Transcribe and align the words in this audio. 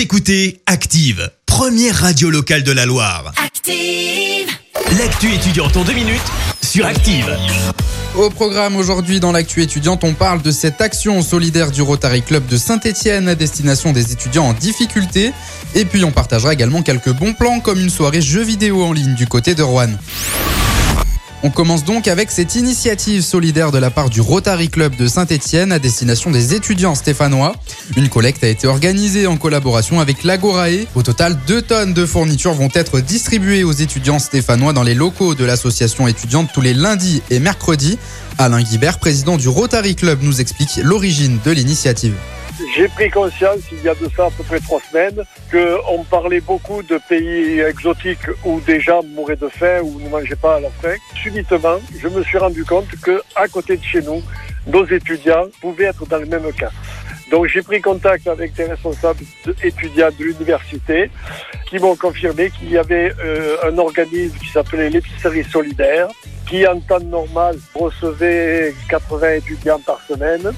Vous 0.00 0.04
écoutez 0.04 0.62
Active, 0.64 1.30
première 1.44 1.94
radio 1.94 2.30
locale 2.30 2.62
de 2.62 2.72
la 2.72 2.86
Loire. 2.86 3.34
Active. 3.36 4.48
L'actu 4.98 5.30
étudiante 5.30 5.76
en 5.76 5.84
deux 5.84 5.92
minutes 5.92 6.22
sur 6.62 6.86
Active. 6.86 7.36
Au 8.16 8.30
programme 8.30 8.76
aujourd'hui 8.76 9.20
dans 9.20 9.30
l'actu 9.30 9.62
étudiante, 9.62 10.02
on 10.02 10.14
parle 10.14 10.40
de 10.40 10.52
cette 10.52 10.80
action 10.80 11.20
solidaire 11.20 11.70
du 11.70 11.82
Rotary 11.82 12.22
Club 12.22 12.46
de 12.46 12.56
Saint-Etienne 12.56 13.28
à 13.28 13.34
destination 13.34 13.92
des 13.92 14.10
étudiants 14.10 14.46
en 14.46 14.52
difficulté. 14.54 15.34
Et 15.74 15.84
puis 15.84 16.02
on 16.02 16.12
partagera 16.12 16.54
également 16.54 16.80
quelques 16.80 17.12
bons 17.12 17.34
plans 17.34 17.60
comme 17.60 17.78
une 17.78 17.90
soirée 17.90 18.22
jeux 18.22 18.42
vidéo 18.42 18.82
en 18.82 18.94
ligne 18.94 19.14
du 19.14 19.26
côté 19.26 19.54
de 19.54 19.62
Rouen. 19.62 19.90
On 21.42 21.48
commence 21.48 21.84
donc 21.84 22.06
avec 22.06 22.30
cette 22.30 22.54
initiative 22.54 23.22
solidaire 23.22 23.72
de 23.72 23.78
la 23.78 23.90
part 23.90 24.10
du 24.10 24.20
Rotary 24.20 24.68
Club 24.68 24.94
de 24.96 25.06
Saint-Etienne 25.06 25.72
à 25.72 25.78
destination 25.78 26.30
des 26.30 26.54
étudiants 26.54 26.94
stéphanois. 26.94 27.54
Une 27.96 28.10
collecte 28.10 28.44
a 28.44 28.48
été 28.48 28.66
organisée 28.66 29.26
en 29.26 29.38
collaboration 29.38 30.00
avec 30.00 30.22
l'Agorae. 30.22 30.86
Au 30.94 31.02
total, 31.02 31.38
deux 31.46 31.62
tonnes 31.62 31.94
de 31.94 32.04
fournitures 32.04 32.52
vont 32.52 32.68
être 32.74 33.00
distribuées 33.00 33.64
aux 33.64 33.72
étudiants 33.72 34.18
stéphanois 34.18 34.74
dans 34.74 34.82
les 34.82 34.94
locaux 34.94 35.34
de 35.34 35.46
l'association 35.46 36.06
étudiante 36.08 36.50
tous 36.52 36.60
les 36.60 36.74
lundis 36.74 37.22
et 37.30 37.38
mercredis. 37.38 37.98
Alain 38.36 38.62
Guibert, 38.62 38.98
président 38.98 39.38
du 39.38 39.48
Rotary 39.48 39.94
Club, 39.94 40.18
nous 40.22 40.42
explique 40.42 40.78
l'origine 40.82 41.38
de 41.42 41.52
l'initiative. 41.52 42.14
J'ai 42.72 42.86
pris 42.86 43.10
conscience, 43.10 43.60
il 43.72 43.82
y 43.82 43.88
a 43.88 43.94
de 43.94 44.08
ça 44.16 44.26
à 44.26 44.30
peu 44.30 44.44
près 44.44 44.60
trois 44.60 44.80
semaines, 44.80 45.24
qu'on 45.50 46.04
parlait 46.04 46.40
beaucoup 46.40 46.82
de 46.84 47.00
pays 47.08 47.58
exotiques 47.58 48.28
où 48.44 48.60
des 48.60 48.80
gens 48.80 49.02
mouraient 49.02 49.34
de 49.36 49.48
faim 49.48 49.80
ou 49.82 49.98
ne 49.98 50.08
mangeaient 50.08 50.36
pas 50.36 50.56
à 50.56 50.60
la 50.60 50.70
faim. 50.70 50.94
Subitement, 51.14 51.80
je 52.00 52.06
me 52.06 52.22
suis 52.22 52.38
rendu 52.38 52.64
compte 52.64 52.88
que 53.02 53.22
à 53.34 53.48
côté 53.48 53.76
de 53.76 53.82
chez 53.82 54.02
nous, 54.02 54.22
nos 54.68 54.86
étudiants 54.86 55.46
pouvaient 55.60 55.86
être 55.86 56.06
dans 56.06 56.18
le 56.18 56.26
même 56.26 56.52
cas. 56.52 56.70
Donc 57.32 57.46
j'ai 57.46 57.62
pris 57.62 57.80
contact 57.80 58.28
avec 58.28 58.54
des 58.54 58.64
responsables 58.64 59.24
étudiants 59.64 60.10
de 60.16 60.24
l'université 60.24 61.10
qui 61.68 61.78
m'ont 61.78 61.96
confirmé 61.96 62.50
qu'il 62.50 62.70
y 62.70 62.78
avait 62.78 63.12
euh, 63.24 63.56
un 63.64 63.78
organisme 63.78 64.36
qui 64.38 64.48
s'appelait 64.48 64.90
l'épicerie 64.90 65.44
solidaire 65.44 66.08
qui 66.48 66.66
en 66.66 66.80
temps 66.80 67.00
normal 67.00 67.56
recevait 67.74 68.74
80 68.88 69.34
étudiants 69.34 69.78
par 69.78 70.00
semaine 70.02 70.52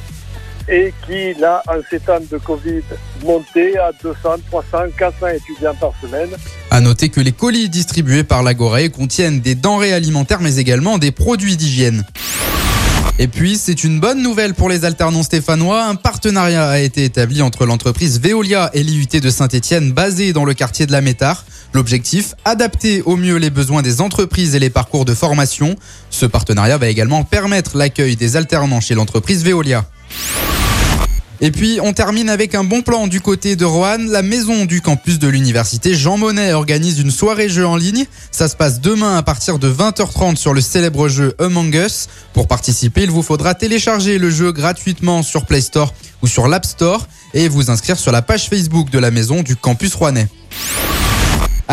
et 0.68 0.92
qui, 1.06 1.34
là, 1.34 1.62
en 1.68 1.80
ces 1.88 2.00
temps 2.00 2.20
de 2.20 2.38
Covid, 2.38 2.82
montait 3.24 3.76
à 3.78 3.90
200, 4.02 4.16
300, 4.50 4.78
400 4.96 5.26
étudiants 5.28 5.74
par 5.74 5.92
semaine. 6.00 6.30
À 6.70 6.80
noter 6.80 7.08
que 7.08 7.20
les 7.20 7.32
colis 7.32 7.68
distribués 7.68 8.24
par 8.24 8.42
l'Agoré 8.42 8.90
contiennent 8.90 9.40
des 9.40 9.54
denrées 9.54 9.92
alimentaires 9.92 10.40
mais 10.40 10.56
également 10.56 10.98
des 10.98 11.10
produits 11.10 11.56
d'hygiène. 11.56 12.04
Et 13.18 13.28
puis, 13.28 13.58
c'est 13.58 13.84
une 13.84 14.00
bonne 14.00 14.22
nouvelle 14.22 14.54
pour 14.54 14.68
les 14.68 14.84
alternants 14.84 15.22
stéphanois. 15.22 15.84
Un 15.84 15.96
partenariat 15.96 16.68
a 16.68 16.78
été 16.78 17.04
établi 17.04 17.42
entre 17.42 17.66
l'entreprise 17.66 18.20
Veolia 18.20 18.70
et 18.72 18.82
l'IUT 18.82 19.20
de 19.20 19.30
Saint-Etienne, 19.30 19.92
basée 19.92 20.32
dans 20.32 20.44
le 20.44 20.54
quartier 20.54 20.86
de 20.86 20.92
la 20.92 21.02
Métard. 21.02 21.44
L'objectif, 21.74 22.34
adapter 22.44 23.02
au 23.02 23.16
mieux 23.16 23.36
les 23.36 23.50
besoins 23.50 23.82
des 23.82 24.00
entreprises 24.00 24.54
et 24.54 24.58
les 24.58 24.70
parcours 24.70 25.04
de 25.04 25.14
formation. 25.14 25.76
Ce 26.10 26.26
partenariat 26.26 26.78
va 26.78 26.88
également 26.88 27.22
permettre 27.22 27.76
l'accueil 27.76 28.16
des 28.16 28.36
alternants 28.36 28.80
chez 28.80 28.94
l'entreprise 28.94 29.44
Veolia. 29.44 29.84
Et 31.44 31.50
puis, 31.50 31.80
on 31.82 31.92
termine 31.92 32.30
avec 32.30 32.54
un 32.54 32.62
bon 32.62 32.82
plan 32.82 33.08
du 33.08 33.20
côté 33.20 33.56
de 33.56 33.64
Roanne. 33.64 34.08
La 34.08 34.22
maison 34.22 34.64
du 34.64 34.80
campus 34.80 35.18
de 35.18 35.26
l'université 35.26 35.92
Jean 35.92 36.16
Monnet 36.16 36.52
organise 36.52 37.00
une 37.00 37.10
soirée 37.10 37.48
jeu 37.48 37.66
en 37.66 37.74
ligne. 37.74 38.06
Ça 38.30 38.46
se 38.46 38.54
passe 38.54 38.80
demain 38.80 39.16
à 39.16 39.24
partir 39.24 39.58
de 39.58 39.68
20h30 39.68 40.36
sur 40.36 40.54
le 40.54 40.60
célèbre 40.60 41.08
jeu 41.08 41.34
Among 41.40 41.74
Us. 41.74 42.08
Pour 42.32 42.46
participer, 42.46 43.02
il 43.02 43.10
vous 43.10 43.22
faudra 43.22 43.56
télécharger 43.56 44.18
le 44.18 44.30
jeu 44.30 44.52
gratuitement 44.52 45.24
sur 45.24 45.44
Play 45.44 45.62
Store 45.62 45.92
ou 46.22 46.28
sur 46.28 46.46
l'App 46.46 46.64
Store 46.64 47.08
et 47.34 47.48
vous 47.48 47.72
inscrire 47.72 47.98
sur 47.98 48.12
la 48.12 48.22
page 48.22 48.48
Facebook 48.48 48.90
de 48.90 49.00
la 49.00 49.10
maison 49.10 49.42
du 49.42 49.56
campus 49.56 49.96
rouennais. 49.96 50.28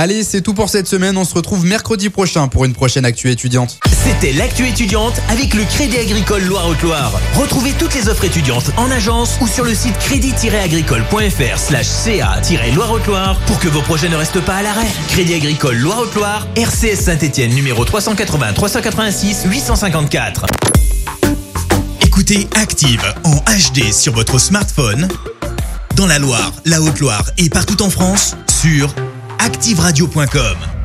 Allez, 0.01 0.23
c'est 0.23 0.39
tout 0.39 0.53
pour 0.53 0.69
cette 0.69 0.87
semaine. 0.87 1.17
On 1.17 1.25
se 1.25 1.33
retrouve 1.33 1.65
mercredi 1.65 2.09
prochain 2.09 2.47
pour 2.47 2.63
une 2.63 2.71
prochaine 2.71 3.03
actu 3.03 3.29
étudiante. 3.31 3.81
C'était 3.91 4.31
l'actu 4.31 4.65
étudiante 4.65 5.19
avec 5.27 5.53
le 5.53 5.65
Crédit 5.65 5.97
Agricole 5.97 6.41
Loire-Haute-Loire. 6.43 7.19
Retrouvez 7.35 7.73
toutes 7.73 7.93
les 7.95 8.07
offres 8.07 8.23
étudiantes 8.23 8.71
en 8.77 8.89
agence 8.91 9.37
ou 9.41 9.47
sur 9.47 9.65
le 9.65 9.75
site 9.75 9.97
crédit-agricole.fr 9.97 11.57
slash 11.57 11.85
ca-loire-haute-loire 11.85 13.37
pour 13.45 13.59
que 13.59 13.67
vos 13.67 13.81
projets 13.81 14.07
ne 14.07 14.15
restent 14.15 14.39
pas 14.39 14.55
à 14.55 14.63
l'arrêt. 14.63 14.87
Crédit 15.09 15.33
Agricole 15.33 15.75
Loire-Haute-Loire, 15.75 16.47
RCS 16.55 17.01
Saint-Etienne 17.01 17.53
numéro 17.53 17.83
380 17.83 18.53
386 18.53 19.47
854. 19.47 20.45
Écoutez 22.05 22.47
Active 22.55 23.03
en 23.25 23.35
HD 23.35 23.91
sur 23.91 24.13
votre 24.13 24.39
smartphone, 24.39 25.09
dans 25.97 26.07
la 26.07 26.19
Loire, 26.19 26.53
la 26.63 26.81
Haute-Loire 26.81 27.29
et 27.37 27.49
partout 27.49 27.81
en 27.81 27.89
France, 27.89 28.37
sur 28.61 28.95
activeradio.com. 29.39 30.78